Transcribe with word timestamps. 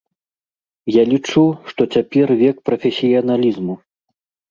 Я 0.95 1.03
лічу, 1.11 1.45
што 1.73 1.81
цяпер 1.99 2.27
век 2.43 2.57
прафесіяналізму. 2.73 3.81